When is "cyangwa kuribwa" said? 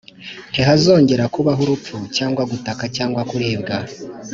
2.95-3.77